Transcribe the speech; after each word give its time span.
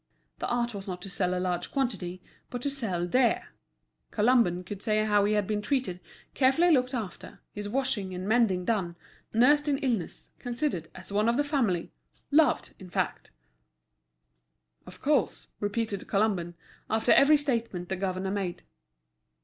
The 0.39 0.47
art 0.47 0.73
was 0.73 0.87
not 0.87 0.99
to 1.03 1.11
sell 1.11 1.37
a 1.37 1.39
large 1.39 1.71
quantity, 1.71 2.23
but 2.49 2.63
to 2.63 2.71
sell 2.71 3.05
dear. 3.05 3.49
Colomban 4.09 4.63
could 4.63 4.81
say 4.81 5.05
how 5.05 5.25
he 5.25 5.33
had 5.33 5.45
been 5.45 5.61
treated, 5.61 5.99
carefully 6.33 6.71
looked 6.71 6.95
after, 6.95 7.39
his 7.51 7.69
washing 7.69 8.11
and 8.15 8.27
mending 8.27 8.65
done, 8.65 8.95
nursed 9.31 9.67
in 9.67 9.77
illness, 9.77 10.31
considered 10.39 10.89
as 10.95 11.11
one 11.13 11.29
of 11.29 11.37
the 11.37 11.43
family—loved, 11.43 12.73
in 12.79 12.89
fact! 12.89 13.29
"Of 14.87 15.03
course," 15.03 15.49
repeated 15.59 16.07
Colomban, 16.07 16.55
after 16.89 17.11
every 17.11 17.37
statement 17.37 17.89
the 17.89 17.95
governor 17.95 18.31
made. 18.31 18.63